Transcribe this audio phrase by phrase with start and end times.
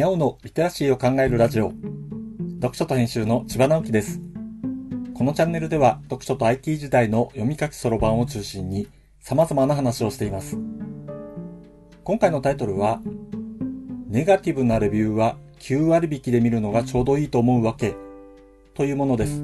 [0.00, 1.74] にゃおのリテラシーを考えるラジオ。
[2.62, 4.18] 読書と編集の千葉直樹です。
[5.12, 8.88] このチャンネルでは読書と IT 時代の読み書きそろばんを中心に
[9.20, 10.56] 様々な話をしています。
[12.02, 13.02] 今回のタイトルは、
[14.08, 17.94] ネガティブなレビューは9割引きで見るのがちょうどいいと思うわけ
[18.72, 19.42] というものです。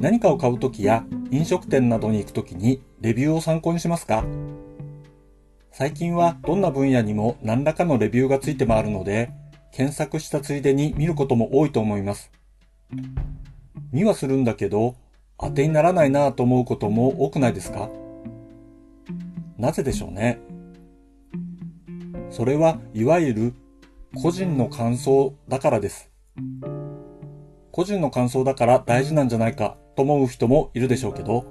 [0.00, 4.24] 何かを買うときや飲食店などに行くときにレビューを参考にしますか？
[5.78, 9.30] 最近はどんな分野にも何らかのレビューがついて回るので、
[9.72, 12.32] 検索したついでに見ることも多いと思います。
[13.92, 14.94] 見はするんだけど、
[15.38, 17.90] 当てにならないなぁと思うことも多くないですか？
[19.58, 20.38] なぜでしょうね。
[22.30, 23.54] それはいわゆる
[24.14, 26.10] 個人の感想だからです。
[27.70, 31.44] 個人の感想だから大事なんじゃないかと思う人もいるでしょうけど、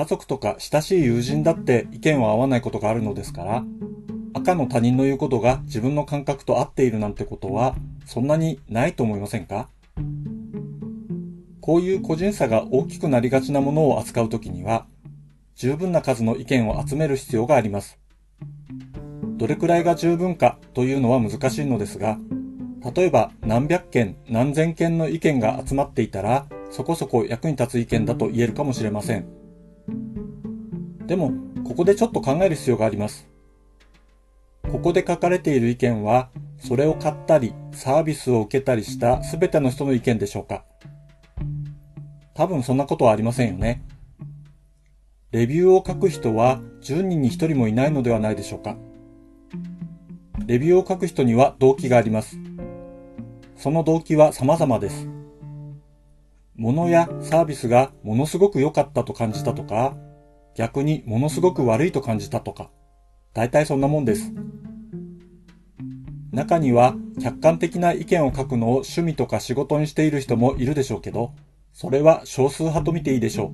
[0.00, 3.64] 家族とか親しい友人だって意見は合わないことがあるのですから、
[4.32, 7.76] 赤の他人の言うことが自分の感覚と合っているなんてことは
[8.06, 9.68] そんなにないと思いませんか？
[11.60, 14.86] こういう個人差が大きくなりがちなものを扱うときには、
[15.54, 17.98] 十分な数の意見を集める必要があります。
[19.36, 22.16] どれくらいが十分かというのは難しいのですが、
[22.96, 29.26] 例えば何百件何千件の意見が集まっていたら、そこそこ役に立つ意見だと言えるかもしれません。
[31.10, 31.32] でも、
[31.64, 33.28] ここでちょっと考える必要があります。
[34.70, 36.30] ここで書かれている意見は、
[36.60, 40.64] それを買ったり、サービスを受けたりした全ての人の意見でしょうか
[42.34, 43.82] 多分そんなことはありませんよね。
[45.32, 48.76] レビューを書く人は10人に1人もいないのではないでしょうか。
[50.46, 52.38] レビューを書く人には動機があります。
[53.56, 55.08] その動機は様々です。
[56.54, 59.96] 物やサービスがものすごく良かったと感じたとか、
[60.56, 62.70] 逆にものすごく悪いと感じたとか、
[63.32, 64.32] 大体そんなもんです。
[66.32, 71.32] 中には客観的な意見を書くのを趣味とか仕事にしている人もいるでしょうけど、
[71.72, 73.52] それは少数派と見ていいでしょ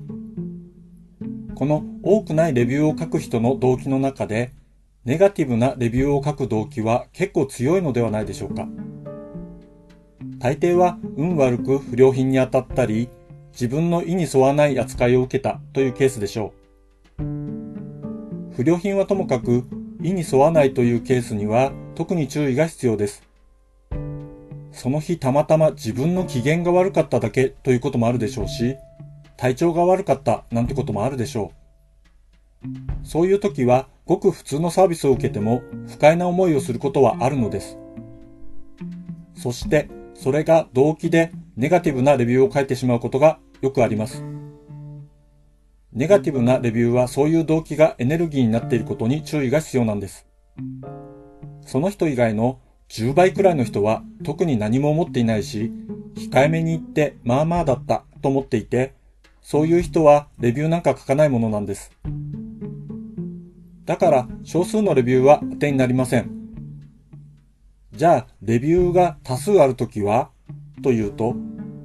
[1.51, 1.55] う。
[1.55, 4.53] この多くないレビューを書く人の動機の中で、
[5.05, 8.67] ネガティブなレビューを書く動機は結構強いのではないでしょうか。
[10.37, 13.09] 大抵は運悪く不良品に当たったり、
[13.53, 16.66] 自分の意に沿わない扱いを受けたというケースでしょう。
[18.57, 19.65] 不良品はともかく、
[20.01, 23.21] 意に沿わないというケースには特に注意が必要です。
[24.71, 28.75] その日たまたま自分の機嫌が悪かっただけということもあるでしょうし、
[29.37, 31.51] 体調が悪かったなんてこともあるでしょ
[32.63, 32.67] う。
[33.03, 37.77] そういう時はごく普通のサービスを受けても不快な思いをすることはあるのです。
[39.35, 44.36] そしてそれが動機でネガティブなレビューを書いてしまうことがよくあります。
[45.97, 50.27] ネガティブなレビューはそういう動機がエネルギーになっていることに注意が必要なんです。
[51.65, 52.59] その人以外の
[52.89, 55.71] 10倍くらいの人は特に何も思っていないし、
[56.13, 58.93] 控えめに言ってまあまあだったと思っていて、
[59.41, 61.91] そういう人はレビューなんか書かないものなんです。
[63.85, 66.29] だから少数のレビューは当てになりません。
[67.91, 70.29] じゃあ、レビューが多数あるときは？
[70.83, 71.35] というと、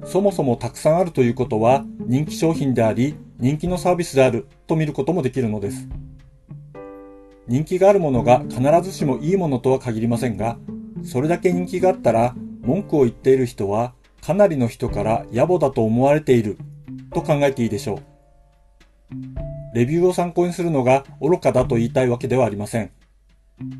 [0.05, 5.89] そもそもたくさんあるということは人気商品であり、人気のサービスであると見ることもできるのです。
[7.45, 10.57] 人気があるものが必ずしもいいものとは限りませんが、
[11.03, 16.57] それだけ人気があったら文句を言っている人はかなりの人から野暮だと思われている
[17.13, 17.99] と考えていいでしょう。
[19.75, 22.91] レビューを参考にするのが愚かだと言いたいわけではありません。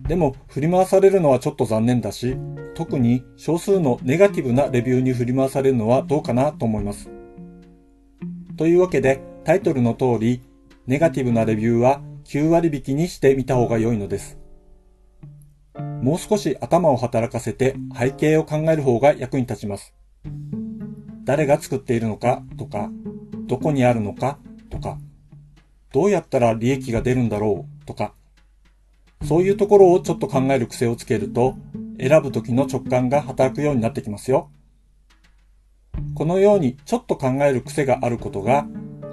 [0.09, 2.35] でも振り回されるのはちょっと残念だし、
[2.75, 7.09] 特に少数のネガティブなレビューに振り回されるのはどうかなと思います。
[8.57, 10.41] というわけで、タイトルの通り、
[10.87, 14.37] ネガティブなレビューは9割引きにしてみた方が良いのです。
[16.01, 19.93] もう少し頭を働かせて背景を考える方が役に立ちます。
[21.25, 22.89] 誰が作っているのかとか、
[23.45, 24.39] どこにあるのか
[24.69, 24.97] とか、
[25.91, 28.13] どうやったら利益が出るんだろうとか、
[29.25, 31.55] そういうところをちょっと考える癖をつけると、
[31.99, 34.49] 選ぶ時の直感が働くようになってきますよ。
[36.15, 38.65] このようにちょっと考える癖があることが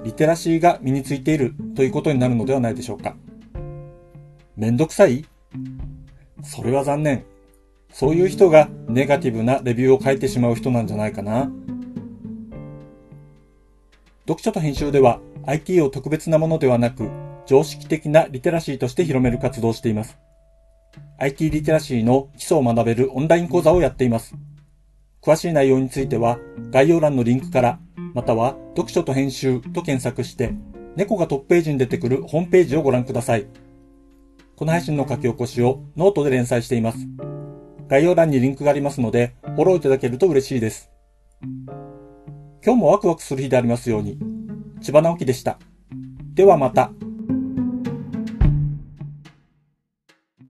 [0.03, 3.15] リテラシーが身についているということになるのではないでしょうか。
[4.57, 5.25] めんどくさい？
[6.43, 7.25] それは残念。
[7.91, 11.51] そういう人がネガティブなレビューを書いてしまう人なんじゃないかな。
[14.27, 17.09] 読書と編集では IT を特別なものではなく
[17.45, 20.17] 常識的なリテラシーとして広める活動をしています。
[21.19, 24.35] IT リテラシーの基礎を学べるオンライン講座をやっています。
[25.21, 26.39] 詳しい内容については
[26.71, 27.79] 概要欄のリンクから
[28.13, 30.53] または読書と編集と検索して、
[30.95, 33.45] 猫がトップページに出てくるホームページをご覧ください。
[34.55, 36.97] この配信の書き起こしをノートで連載しています。
[37.87, 40.91] 概要欄にリンクがありますので、フォローいただけると嬉しいです。
[42.63, 44.17] 今日もワクワクする日でありますように。
[44.81, 45.59] 千葉直樹でした。
[46.33, 46.91] ではまた。